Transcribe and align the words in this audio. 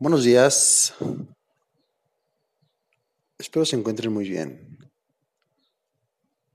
Buenos 0.00 0.22
días. 0.22 0.94
Espero 3.36 3.66
se 3.66 3.74
encuentren 3.74 4.12
muy 4.12 4.28
bien. 4.28 4.78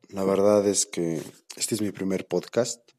La 0.08 0.24
verdad 0.24 0.66
es 0.66 0.86
que 0.86 1.22
este 1.58 1.76
es 1.76 1.82
mi 1.82 1.92
primer 1.92 2.26
podcast. 2.26 2.90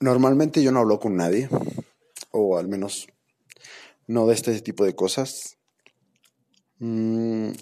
Normalmente 0.00 0.62
yo 0.62 0.70
no 0.70 0.80
hablo 0.80 1.00
con 1.00 1.16
nadie, 1.16 1.48
o 2.30 2.58
al 2.58 2.68
menos 2.68 3.06
no 4.06 4.26
de 4.26 4.34
este 4.34 4.60
tipo 4.60 4.84
de 4.84 4.94
cosas. 4.94 5.56
Mm, 6.80 7.52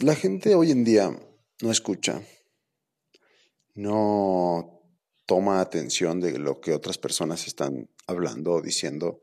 la 0.00 0.16
gente 0.16 0.54
hoy 0.54 0.70
en 0.70 0.84
día 0.84 1.18
no 1.62 1.70
escucha, 1.70 2.20
no 3.72 4.82
toma 5.24 5.62
atención 5.62 6.20
de 6.20 6.38
lo 6.38 6.60
que 6.60 6.74
otras 6.74 6.98
personas 6.98 7.46
están 7.46 7.88
hablando 8.10 8.60
diciendo, 8.60 9.22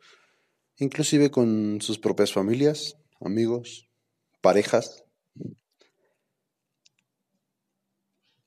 inclusive 0.77 1.29
con 1.29 1.81
sus 1.81 1.99
propias 1.99 2.33
familias, 2.33 2.95
amigos, 3.21 3.89
parejas. 4.41 5.03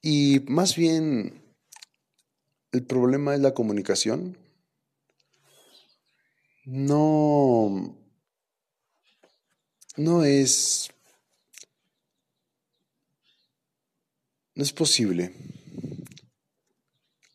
Y 0.02 0.40
más 0.48 0.76
bien, 0.76 1.44
el 2.72 2.84
problema 2.86 3.34
es 3.34 3.40
la 3.40 3.54
comunicación. 3.54 4.38
No, 6.64 7.96
no 9.96 10.24
es, 10.24 10.90
no 14.54 14.62
es 14.62 14.72
posible 14.72 15.34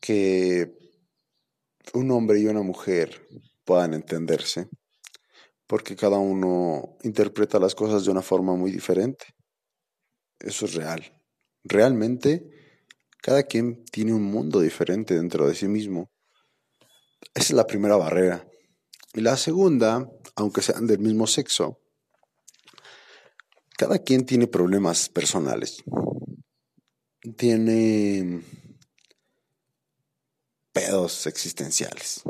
que 0.00 0.85
un 1.94 2.10
hombre 2.10 2.40
y 2.40 2.46
una 2.46 2.62
mujer 2.62 3.26
puedan 3.64 3.94
entenderse, 3.94 4.68
porque 5.66 5.96
cada 5.96 6.18
uno 6.18 6.96
interpreta 7.02 7.58
las 7.58 7.74
cosas 7.74 8.04
de 8.04 8.10
una 8.10 8.22
forma 8.22 8.54
muy 8.54 8.70
diferente. 8.70 9.26
Eso 10.38 10.66
es 10.66 10.74
real. 10.74 11.20
Realmente, 11.64 12.48
cada 13.22 13.42
quien 13.42 13.84
tiene 13.86 14.14
un 14.14 14.22
mundo 14.22 14.60
diferente 14.60 15.14
dentro 15.14 15.48
de 15.48 15.54
sí 15.54 15.66
mismo. 15.66 16.10
Esa 17.34 17.52
es 17.52 17.52
la 17.52 17.66
primera 17.66 17.96
barrera. 17.96 18.46
Y 19.14 19.20
la 19.20 19.36
segunda, 19.36 20.08
aunque 20.36 20.62
sean 20.62 20.86
del 20.86 21.00
mismo 21.00 21.26
sexo, 21.26 21.80
cada 23.76 23.98
quien 23.98 24.24
tiene 24.24 24.46
problemas 24.46 25.08
personales. 25.08 25.82
Tiene 27.36 28.42
pedos 30.86 31.26
existenciales. 31.26 32.22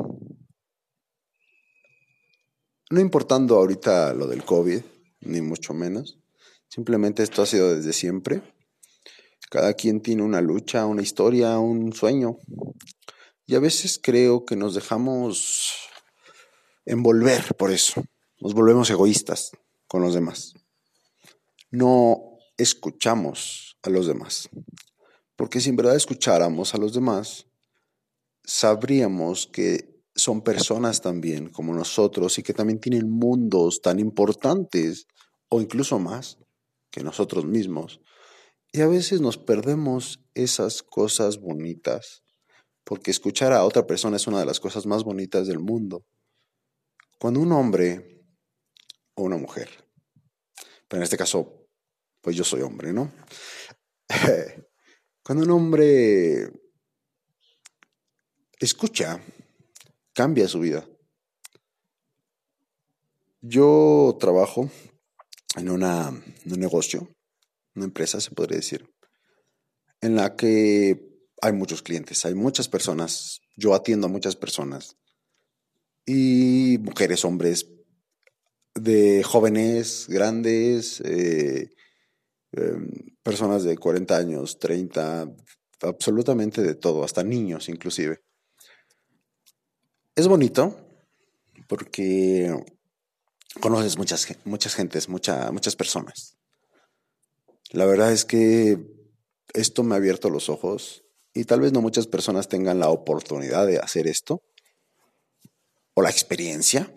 No 2.89 2.99
importando 2.99 3.57
ahorita 3.57 4.13
lo 4.13 4.27
del 4.27 4.43
COVID, 4.43 4.81
ni 5.21 5.41
mucho 5.41 5.73
menos, 5.73 6.17
simplemente 6.67 7.21
esto 7.21 7.43
ha 7.43 7.45
sido 7.45 7.75
desde 7.75 7.93
siempre. 7.93 8.41
Cada 9.51 9.73
quien 9.73 10.01
tiene 10.01 10.23
una 10.23 10.41
lucha, 10.41 10.85
una 10.85 11.03
historia, 11.03 11.59
un 11.59 11.93
sueño. 11.93 12.39
Y 13.45 13.55
a 13.55 13.59
veces 13.59 13.99
creo 14.01 14.45
que 14.45 14.55
nos 14.55 14.73
dejamos 14.73 15.73
envolver 16.85 17.53
por 17.55 17.71
eso. 17.71 18.03
Nos 18.39 18.53
volvemos 18.53 18.89
egoístas 18.89 19.51
con 19.87 20.01
los 20.01 20.13
demás. 20.13 20.53
No 21.69 22.39
escuchamos 22.57 23.77
a 23.83 23.89
los 23.89 24.07
demás. 24.07 24.49
Porque 25.35 25.61
si 25.61 25.69
en 25.69 25.75
verdad 25.75 25.95
escucháramos 25.95 26.73
a 26.73 26.77
los 26.77 26.93
demás, 26.93 27.46
sabríamos 28.47 29.47
que 29.47 30.01
son 30.15 30.41
personas 30.41 31.01
también 31.01 31.49
como 31.49 31.75
nosotros 31.75 32.39
y 32.39 32.43
que 32.43 32.53
también 32.53 32.79
tienen 32.79 33.09
mundos 33.09 33.81
tan 33.81 33.99
importantes 33.99 35.05
o 35.49 35.61
incluso 35.61 35.99
más 35.99 36.39
que 36.89 37.03
nosotros 37.03 37.45
mismos. 37.45 38.01
Y 38.71 38.81
a 38.81 38.87
veces 38.87 39.21
nos 39.21 39.37
perdemos 39.37 40.19
esas 40.33 40.81
cosas 40.81 41.39
bonitas, 41.39 42.23
porque 42.83 43.11
escuchar 43.11 43.53
a 43.53 43.63
otra 43.63 43.85
persona 43.85 44.17
es 44.17 44.27
una 44.27 44.39
de 44.39 44.45
las 44.45 44.59
cosas 44.59 44.85
más 44.85 45.03
bonitas 45.03 45.47
del 45.47 45.59
mundo. 45.59 46.05
Cuando 47.19 47.41
un 47.41 47.51
hombre 47.51 48.23
o 49.15 49.23
una 49.23 49.37
mujer, 49.37 49.69
pero 50.87 51.01
en 51.01 51.03
este 51.03 51.17
caso, 51.17 51.67
pues 52.21 52.35
yo 52.35 52.43
soy 52.43 52.61
hombre, 52.61 52.93
¿no? 52.93 53.11
Cuando 55.23 55.43
un 55.43 55.51
hombre 55.51 56.49
escucha, 58.59 59.21
cambia 60.13 60.47
su 60.47 60.59
vida. 60.59 60.87
Yo 63.41 64.17
trabajo 64.19 64.69
en, 65.55 65.69
una, 65.69 66.09
un 66.09 66.59
negocio, 66.59 67.07
una 67.75 67.85
empresa 67.85 68.19
se 68.19 68.31
podría 68.31 68.57
decir, 68.57 68.89
en 70.01 70.15
la 70.15 70.35
que 70.35 71.07
hay 71.41 71.53
muchos 71.53 71.81
clientes, 71.81 72.25
hay 72.25 72.33
muchas 72.33 72.67
personas, 72.67 73.41
yo 73.55 73.73
atiendo 73.73 74.07
a 74.07 74.09
muchas 74.09 74.35
personas, 74.35 74.97
y 76.05 76.77
mujeres, 76.81 77.25
hombres, 77.25 77.67
de 78.73 79.23
jóvenes, 79.23 80.07
grandes, 80.07 81.01
eh, 81.01 81.69
em, 82.53 82.89
personas 83.21 83.63
de 83.63 83.77
40 83.77 84.17
años, 84.17 84.57
30, 84.57 85.29
absolutamente 85.81 86.63
de 86.63 86.75
todo, 86.75 87.03
hasta 87.03 87.23
niños 87.23 87.69
inclusive. 87.69 88.21
Es 90.17 90.27
bonito 90.27 90.75
porque 91.67 92.51
conoces 93.61 93.99
muchas, 93.99 94.27
muchas 94.45 94.73
gentes, 94.73 95.09
muchas 95.09 95.75
personas. 95.75 96.39
La 97.69 97.85
verdad 97.85 98.11
es 98.11 98.25
que 98.25 98.79
esto 99.53 99.83
me 99.83 99.93
ha 99.93 99.99
abierto 99.99 100.31
los 100.31 100.49
ojos 100.49 101.03
y 101.35 101.43
tal 101.43 101.61
vez 101.61 101.71
no 101.71 101.83
muchas 101.83 102.07
personas 102.07 102.49
tengan 102.49 102.79
la 102.79 102.89
oportunidad 102.89 103.67
de 103.67 103.77
hacer 103.77 104.07
esto 104.07 104.41
o 105.93 106.01
la 106.01 106.09
experiencia. 106.09 106.91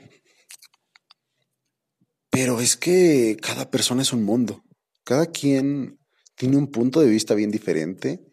Pero 2.31 2.59
es 2.63 2.79
que 2.79 3.37
cada 3.43 3.71
persona 3.71 4.01
es 4.01 4.15
un 4.15 4.25
mundo. 4.25 4.65
Cada 5.05 5.27
quien 5.27 6.01
tiene 6.37 6.57
un 6.57 6.71
punto 6.71 7.01
de 7.01 7.11
vista 7.11 7.35
bien 7.35 7.51
diferente. 7.51 8.25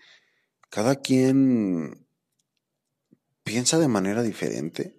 Cada 0.69 0.95
quien 0.95 2.06
piensa 3.47 3.79
de 3.79 3.87
manera 3.87 4.21
diferente. 4.23 4.93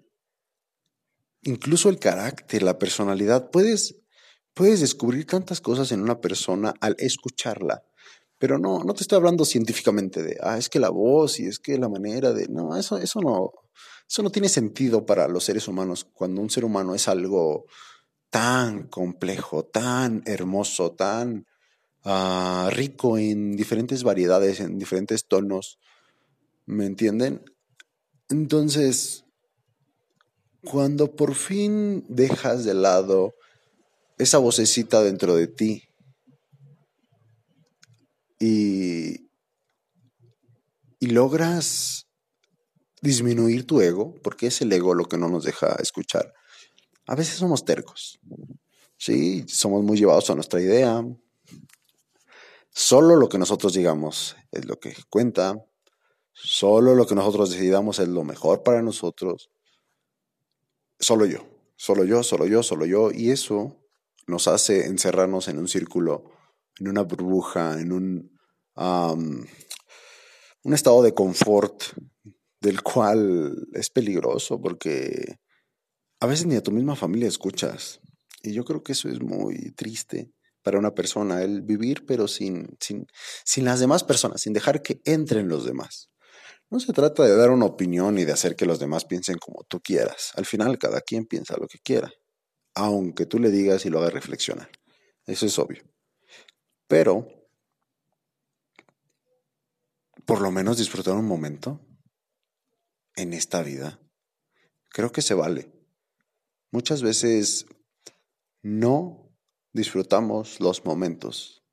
Incluso 1.42 1.90
el 1.90 1.98
carácter, 1.98 2.62
la 2.62 2.78
personalidad, 2.78 3.50
puedes, 3.50 3.96
puedes 4.54 4.80
descubrir 4.80 5.26
tantas 5.26 5.60
cosas 5.60 5.92
en 5.92 6.00
una 6.00 6.22
persona 6.22 6.72
al 6.80 6.96
escucharla. 6.98 7.84
Pero 8.38 8.58
no, 8.58 8.84
no 8.84 8.94
te 8.94 9.02
estoy 9.02 9.16
hablando 9.16 9.44
científicamente 9.44 10.22
de, 10.22 10.38
ah, 10.40 10.56
es 10.56 10.70
que 10.70 10.80
la 10.80 10.88
voz 10.88 11.40
y 11.40 11.46
es 11.46 11.58
que 11.58 11.76
la 11.76 11.90
manera 11.90 12.32
de, 12.32 12.48
no, 12.48 12.74
eso, 12.76 12.96
eso 12.96 13.20
no, 13.20 13.52
eso 14.08 14.22
no 14.22 14.30
tiene 14.30 14.48
sentido 14.48 15.04
para 15.04 15.28
los 15.28 15.44
seres 15.44 15.68
humanos 15.68 16.06
cuando 16.14 16.40
un 16.40 16.48
ser 16.48 16.64
humano 16.64 16.94
es 16.94 17.06
algo 17.06 17.66
tan 18.30 18.84
complejo, 18.84 19.64
tan 19.66 20.22
hermoso, 20.24 20.92
tan 20.92 21.46
ah, 22.04 22.70
rico 22.72 23.18
en 23.18 23.56
diferentes 23.56 24.04
variedades, 24.04 24.60
en 24.60 24.78
diferentes 24.78 25.26
tonos. 25.28 25.78
¿Me 26.64 26.86
entienden? 26.86 27.42
Entonces, 28.30 29.24
cuando 30.64 31.14
por 31.16 31.34
fin 31.34 32.04
dejas 32.08 32.64
de 32.64 32.74
lado 32.74 33.34
esa 34.18 34.38
vocecita 34.38 35.02
dentro 35.02 35.34
de 35.34 35.46
ti 35.46 35.84
y, 38.38 39.26
logras 41.00 42.06
disminuir 43.00 43.66
tu 43.66 43.80
ego, 43.80 44.14
porque 44.22 44.48
es 44.48 44.60
el 44.60 44.72
ego 44.72 44.92
lo 44.94 45.06
que 45.06 45.16
no 45.16 45.28
nos 45.28 45.44
deja 45.44 45.74
escuchar, 45.76 46.34
a 47.06 47.14
veces 47.14 47.36
somos 47.36 47.64
tercos. 47.64 48.20
Sí, 48.98 49.44
somos 49.48 49.82
muy 49.82 49.96
llevados 49.96 50.28
a 50.28 50.34
nuestra 50.34 50.60
idea. 50.60 51.02
Solo 52.70 53.16
lo 53.16 53.28
que 53.28 53.38
nosotros 53.38 53.72
digamos 53.72 54.36
es 54.52 54.66
lo 54.66 54.78
que 54.78 54.94
cuenta. 55.08 55.64
Solo 56.42 56.94
lo 56.94 57.06
que 57.06 57.14
nosotros 57.14 57.50
decidamos 57.50 57.98
es 57.98 58.08
lo 58.08 58.24
mejor 58.24 58.62
para 58.62 58.80
nosotros. 58.80 59.50
Solo 60.98 61.26
yo, 61.26 61.44
solo 61.76 62.04
yo, 62.04 62.22
solo 62.22 62.46
yo, 62.46 62.62
solo 62.62 62.86
yo. 62.86 63.10
Y 63.12 63.30
eso 63.30 63.76
nos 64.26 64.46
hace 64.46 64.86
encerrarnos 64.86 65.48
en 65.48 65.58
un 65.58 65.68
círculo, 65.68 66.30
en 66.78 66.88
una 66.88 67.02
burbuja, 67.02 67.80
en 67.80 67.92
un, 67.92 68.38
un 68.76 70.74
estado 70.74 71.02
de 71.02 71.14
confort 71.14 71.82
del 72.60 72.82
cual 72.82 73.68
es 73.72 73.90
peligroso 73.90 74.60
porque 74.60 75.38
a 76.20 76.26
veces 76.26 76.46
ni 76.46 76.56
a 76.56 76.62
tu 76.62 76.70
misma 76.70 76.96
familia 76.96 77.28
escuchas. 77.28 78.00
Y 78.42 78.52
yo 78.52 78.64
creo 78.64 78.82
que 78.82 78.92
eso 78.92 79.08
es 79.08 79.20
muy 79.20 79.72
triste 79.72 80.32
para 80.62 80.78
una 80.78 80.94
persona, 80.94 81.42
el 81.42 81.62
vivir 81.62 82.04
pero 82.06 82.28
sin, 82.28 82.76
sin, 82.80 83.06
sin 83.44 83.64
las 83.64 83.80
demás 83.80 84.04
personas, 84.04 84.42
sin 84.42 84.52
dejar 84.52 84.82
que 84.82 85.00
entren 85.04 85.48
los 85.48 85.64
demás. 85.64 86.10
No 86.70 86.80
se 86.80 86.92
trata 86.92 87.24
de 87.24 87.34
dar 87.34 87.50
una 87.50 87.64
opinión 87.64 88.18
y 88.18 88.24
de 88.24 88.32
hacer 88.32 88.54
que 88.54 88.66
los 88.66 88.78
demás 88.78 89.06
piensen 89.06 89.38
como 89.38 89.64
tú 89.64 89.80
quieras. 89.80 90.32
Al 90.36 90.44
final 90.44 90.78
cada 90.78 91.00
quien 91.00 91.24
piensa 91.24 91.56
lo 91.56 91.66
que 91.66 91.78
quiera, 91.78 92.12
aunque 92.74 93.24
tú 93.24 93.38
le 93.38 93.50
digas 93.50 93.86
y 93.86 93.90
lo 93.90 93.98
hagas 93.98 94.12
reflexionar. 94.12 94.70
Eso 95.24 95.46
es 95.46 95.58
obvio. 95.58 95.82
Pero, 96.86 97.26
por 100.26 100.42
lo 100.42 100.50
menos 100.50 100.76
disfrutar 100.76 101.14
un 101.14 101.26
momento 101.26 101.80
en 103.16 103.32
esta 103.32 103.62
vida, 103.62 103.98
creo 104.90 105.10
que 105.10 105.22
se 105.22 105.34
vale. 105.34 105.72
Muchas 106.70 107.02
veces 107.02 107.64
no 108.62 109.34
disfrutamos 109.72 110.60
los 110.60 110.84
momentos. 110.84 111.64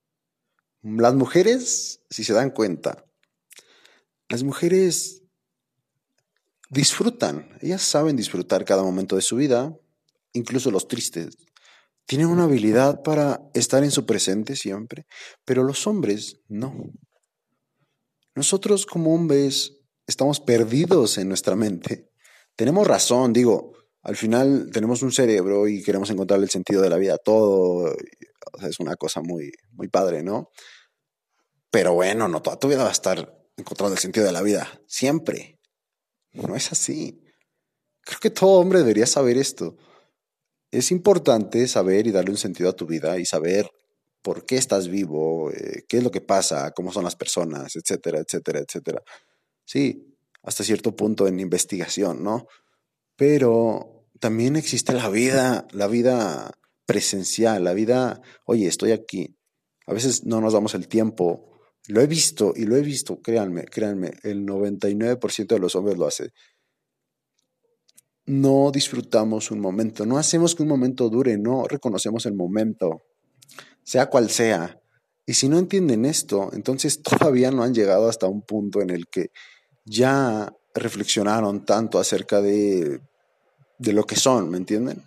Las 0.82 1.16
mujeres, 1.16 2.02
si 2.10 2.24
se 2.24 2.34
dan 2.34 2.52
cuenta, 2.52 3.06
las 4.30 4.44
mujeres 4.44 5.24
disfrutan, 6.70 7.58
ellas 7.62 7.82
saben 7.82 8.16
disfrutar 8.16 8.66
cada 8.66 8.84
momento 8.84 9.16
de 9.16 9.22
su 9.22 9.36
vida, 9.36 9.78
incluso 10.34 10.72
los 10.72 10.88
tristes. 10.88 11.38
Tienen 12.06 12.28
una 12.28 12.44
habilidad 12.44 13.02
para 13.04 13.42
estar 13.54 13.84
en 13.84 13.92
su 13.92 14.06
presente 14.06 14.56
siempre, 14.56 15.06
pero 15.44 15.64
los 15.64 15.88
hombres 15.88 16.42
no. 16.48 16.92
Nosotros 18.36 18.86
como 18.86 19.16
hombres 19.16 19.78
estamos 20.08 20.40
perdidos 20.40 21.18
en 21.18 21.30
nuestra 21.30 21.56
mente. 21.56 22.12
Tenemos 22.56 22.86
razón, 22.86 23.34
digo, 23.34 23.74
al 24.02 24.16
final 24.16 24.70
tenemos 24.72 25.02
un 25.02 25.12
cerebro 25.12 25.68
y 25.68 25.82
queremos 25.82 26.10
encontrar 26.10 26.40
el 26.40 26.50
sentido 26.50 26.82
de 26.82 26.90
la 26.90 26.98
vida, 26.98 27.18
todo 27.18 27.92
es 28.62 28.80
una 28.80 28.96
cosa 28.96 29.22
muy, 29.22 29.52
muy 29.72 29.88
padre, 29.88 30.22
¿no? 30.22 30.52
Pero 31.72 31.94
bueno, 31.94 32.28
no 32.28 32.42
toda 32.42 32.60
tu 32.60 32.68
vida 32.68 32.84
va 32.84 32.90
a 32.90 32.94
estar 32.94 33.45
encontrando 33.58 33.94
el 33.94 34.00
sentido 34.00 34.26
de 34.26 34.32
la 34.32 34.42
vida. 34.42 34.82
Siempre. 34.88 35.60
No 36.34 36.56
es 36.56 36.72
así. 36.72 37.22
Creo 38.02 38.20
que 38.20 38.30
todo 38.30 38.60
hombre 38.60 38.80
debería 38.80 39.08
saber 39.08 39.38
esto. 39.38 39.78
Es 40.72 40.92
importante 40.92 41.68
saber 41.68 42.08
y 42.08 42.12
darle 42.12 42.32
un 42.32 42.38
sentido 42.38 42.70
a 42.70 42.76
tu 42.76 42.86
vida 42.86 43.18
y 43.18 43.26
saber 43.26 43.70
por 44.22 44.46
qué 44.46 44.58
estás 44.58 44.88
vivo, 44.88 45.52
eh, 45.52 45.86
qué 45.88 45.98
es 45.98 46.04
lo 46.04 46.12
que 46.12 46.22
pasa, 46.22 46.72
cómo 46.72 46.92
son 46.92 47.04
las 47.04 47.16
personas, 47.16 47.76
etcétera, 47.76 48.20
etcétera, 48.20 48.60
etcétera. 48.60 49.02
Sí, 49.64 50.16
hasta 50.44 50.64
cierto 50.64 50.96
punto 50.96 51.28
en 51.28 51.40
investigación, 51.40 52.24
¿no? 52.24 52.48
Pero 53.16 54.08
también 54.20 54.56
existe 54.56 54.94
la 54.94 55.10
vida, 55.10 55.68
la 55.72 55.88
vida 55.88 56.52
presencial, 56.86 57.64
la 57.64 57.74
vida, 57.74 58.22
oye, 58.46 58.68
estoy 58.68 58.92
aquí. 58.92 59.38
A 59.88 59.94
veces 59.94 60.26
no 60.26 60.42
nos 60.42 60.54
damos 60.54 60.74
el 60.76 60.88
tiempo 60.88 61.55
lo 61.88 62.02
he 62.02 62.08
visto 62.08 62.54
y 62.56 62.66
lo 62.66 62.76
he 62.76 62.82
visto, 62.82 63.22
créanme, 63.22 63.66
créanme, 63.66 64.14
el 64.24 64.46
99% 64.46 65.48
de 65.48 65.60
los 65.60 65.76
hombres 65.76 65.98
lo 65.98 66.08
hace. 66.08 66.32
No 68.26 68.72
disfrutamos 68.72 69.52
un 69.52 69.60
momento, 69.60 70.06
no 70.06 70.18
hacemos 70.18 70.56
que 70.56 70.64
un 70.64 70.70
momento 70.70 71.10
dure, 71.10 71.38
no 71.38 71.68
reconocemos 71.68 72.26
el 72.26 72.34
momento, 72.34 73.04
sea 73.84 74.08
cual 74.08 74.32
sea. 74.32 74.80
Y 75.28 75.34
si 75.36 75.48
no 75.48 75.60
entienden 75.60 76.06
esto, 76.06 76.50
entonces 76.54 77.02
todavía 77.04 77.52
no 77.52 77.64
han 77.64 77.74
llegado 77.74 78.10
hasta 78.10 78.28
un 78.28 78.42
punto 78.42 78.82
en 78.82 78.90
el 78.90 79.08
que 79.08 79.30
ya 79.86 80.52
reflexionaron 80.74 81.66
tanto 81.66 82.00
acerca 82.00 82.42
de, 82.42 83.00
de 83.78 83.94
lo 83.94 84.06
que 84.06 84.16
son, 84.16 84.50
¿me 84.50 84.58
entienden? 84.58 85.04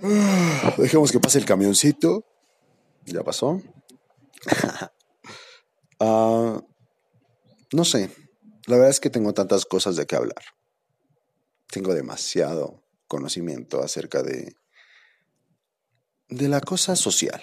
Dejemos 0.76 1.10
que 1.10 1.20
pase 1.20 1.38
el 1.38 1.44
camioncito. 1.44 2.24
¿Ya 3.06 3.22
pasó? 3.22 3.60
Ah, 6.02 6.64
no 7.74 7.84
sé. 7.84 8.10
La 8.66 8.76
verdad 8.76 8.88
es 8.88 9.00
que 9.00 9.10
tengo 9.10 9.34
tantas 9.34 9.66
cosas 9.66 9.96
de 9.96 10.06
qué 10.06 10.16
hablar. 10.16 10.42
Tengo 11.70 11.92
demasiado 11.92 12.82
conocimiento 13.06 13.82
acerca 13.82 14.22
de, 14.22 14.54
de 16.30 16.48
la 16.48 16.62
cosa 16.62 16.96
social. 16.96 17.42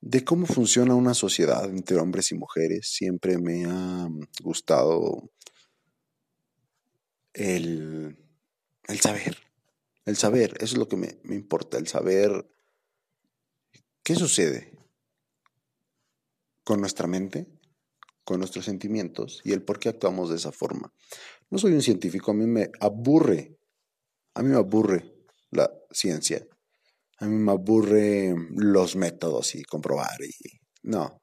De 0.00 0.24
cómo 0.24 0.46
funciona 0.46 0.96
una 0.96 1.14
sociedad 1.14 1.66
entre 1.66 1.98
hombres 1.98 2.32
y 2.32 2.34
mujeres. 2.34 2.88
Siempre 2.88 3.38
me 3.38 3.64
ha 3.66 4.08
gustado 4.42 5.30
el, 7.32 8.18
el 8.88 9.00
saber. 9.00 9.36
El 10.04 10.16
saber, 10.16 10.54
eso 10.56 10.74
es 10.74 10.78
lo 10.78 10.88
que 10.88 10.96
me, 10.96 11.20
me 11.22 11.36
importa, 11.36 11.78
el 11.78 11.86
saber 11.86 12.50
¿Qué 14.04 14.14
sucede 14.16 14.70
con 16.62 16.78
nuestra 16.78 17.06
mente, 17.06 17.46
con 18.22 18.38
nuestros 18.38 18.66
sentimientos 18.66 19.40
y 19.44 19.52
el 19.52 19.62
por 19.62 19.78
qué 19.78 19.88
actuamos 19.88 20.28
de 20.28 20.36
esa 20.36 20.52
forma? 20.52 20.92
No 21.48 21.56
soy 21.56 21.72
un 21.72 21.80
científico, 21.80 22.30
a 22.30 22.34
mí 22.34 22.46
me 22.46 22.70
aburre, 22.80 23.56
a 24.34 24.42
mí 24.42 24.50
me 24.50 24.56
aburre 24.56 25.10
la 25.50 25.72
ciencia, 25.90 26.46
a 27.16 27.24
mí 27.24 27.34
me 27.34 27.52
aburre 27.52 28.34
los 28.50 28.94
métodos 28.94 29.54
y 29.54 29.62
comprobar 29.62 30.20
y 30.20 30.60
no, 30.82 31.22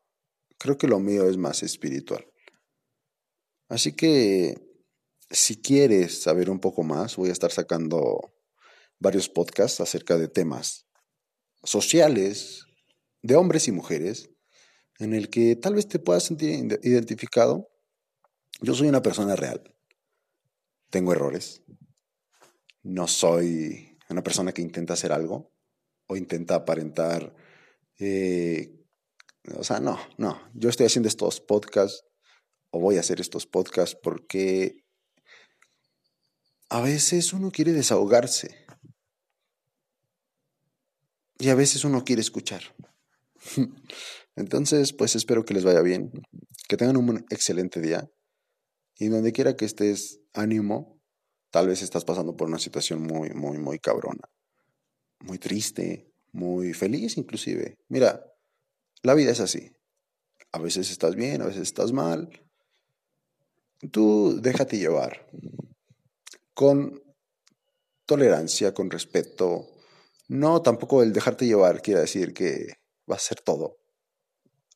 creo 0.58 0.76
que 0.80 0.88
lo 0.88 1.00
mío 1.00 1.30
es 1.30 1.38
más 1.38 1.62
espiritual. 1.62 2.26
Así 3.70 3.96
que 3.96 4.56
si 5.30 5.62
quieres 5.62 6.24
saber 6.24 6.50
un 6.50 6.60
poco 6.60 6.82
más, 6.82 7.16
voy 7.16 7.30
a 7.30 7.34
estar 7.34 7.52
sacando 7.52 8.34
varios 8.98 9.30
podcasts 9.30 9.82
acerca 9.82 10.18
de 10.18 10.30
temas 10.30 10.88
sociales, 11.64 12.66
de 13.22 13.36
hombres 13.36 13.68
y 13.68 13.72
mujeres 13.72 14.30
en 15.00 15.14
el 15.14 15.30
que 15.30 15.56
tal 15.56 15.76
vez 15.76 15.88
te 15.88 16.00
puedas 16.00 16.24
sentir 16.24 16.80
identificado. 16.84 17.70
Yo 18.62 18.76
soy 18.76 18.88
una 18.88 19.02
persona 19.02 19.36
real. 19.36 19.76
Tengo 20.90 21.12
errores. 21.12 21.64
No 22.84 23.08
soy 23.08 23.98
una 24.10 24.24
persona 24.24 24.52
que 24.52 24.62
intenta 24.62 24.94
hacer 24.94 25.12
algo 25.12 25.52
o 26.08 26.18
intenta 26.18 26.56
aparentar. 26.56 27.34
Eh, 28.00 28.86
o 29.58 29.64
sea, 29.64 29.80
no, 29.80 30.00
no. 30.18 30.42
Yo 30.54 30.70
estoy 30.70 30.86
haciendo 30.86 31.08
estos 31.08 31.42
podcasts 31.42 32.06
o 32.72 32.80
voy 32.80 32.98
a 32.98 33.02
hacer 33.02 33.20
estos 33.20 33.48
podcasts 33.48 33.98
porque 34.02 34.84
a 36.70 36.82
veces 36.82 37.34
uno 37.34 37.52
quiere 37.52 37.74
desahogarse 37.74 38.66
y 41.38 41.50
a 41.50 41.56
veces 41.56 41.84
uno 41.84 42.04
quiere 42.04 42.22
escuchar. 42.22 42.62
Entonces, 44.36 44.94
pues 44.94 45.16
espero 45.16 45.46
que 45.46 45.54
les 45.54 45.64
vaya 45.64 45.82
bien, 45.82 46.12
que 46.68 46.78
tengan 46.78 46.98
un 46.98 47.26
excelente 47.30 47.82
día 47.82 48.10
y 48.98 49.08
donde 49.08 49.32
quiera 49.32 49.56
que 49.56 49.66
estés, 49.66 50.20
ánimo. 50.34 51.00
Tal 51.52 51.68
vez 51.68 51.82
estás 51.82 52.06
pasando 52.06 52.36
por 52.36 52.48
una 52.48 52.60
situación 52.60 53.02
muy, 53.02 53.32
muy, 53.32 53.58
muy 53.58 53.80
cabrona, 53.80 54.30
muy 55.20 55.38
triste, 55.38 56.08
muy 56.32 56.74
feliz 56.74 57.18
inclusive. 57.18 57.76
Mira, 57.90 58.24
la 59.04 59.14
vida 59.16 59.32
es 59.32 59.40
así. 59.40 59.72
A 60.54 60.60
veces 60.60 60.92
estás 60.92 61.16
bien, 61.16 61.42
a 61.42 61.46
veces 61.46 61.64
estás 61.64 61.92
mal. 61.92 62.30
Tú 63.92 64.40
déjate 64.42 64.78
llevar 64.78 65.28
con 66.54 67.02
tolerancia, 68.06 68.74
con 68.74 68.92
respeto. 68.92 69.68
No, 70.28 70.62
tampoco 70.62 71.04
el 71.04 71.12
dejarte 71.12 71.46
llevar 71.46 71.82
quiere 71.82 72.02
decir 72.02 72.34
que 72.34 72.81
va 73.10 73.16
a 73.16 73.20
ser 73.20 73.42
todo 73.42 73.82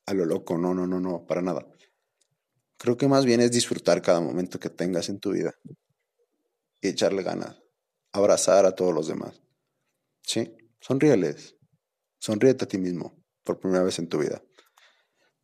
a 0.06 0.14
lo 0.14 0.26
loco. 0.26 0.58
No, 0.58 0.74
no, 0.74 0.88
no, 0.88 1.00
no, 1.00 1.26
para 1.26 1.42
nada. 1.42 1.68
Creo 2.78 2.98
que 2.98 3.08
más 3.08 3.26
bien 3.26 3.42
es 3.42 3.52
disfrutar 3.52 4.02
cada 4.02 4.22
momento 4.22 4.60
que 4.60 4.70
tengas 4.70 5.10
en 5.10 5.20
tu 5.20 5.32
vida 5.32 5.56
y 6.82 6.90
echarle 6.90 7.24
ganas, 7.24 7.62
abrazar 8.12 8.66
a 8.66 8.76
todos 8.76 8.94
los 8.94 9.08
demás. 9.08 9.42
¿Sí? 10.22 10.56
Sonríeles. 10.80 11.56
Sonríete 12.20 12.66
a 12.66 12.68
ti 12.68 12.78
mismo 12.78 13.24
por 13.44 13.60
primera 13.60 13.84
vez 13.84 14.00
en 14.00 14.10
tu 14.10 14.20
vida. 14.20 14.44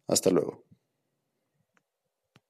Hasta 0.07 0.29
luego. 0.29 0.65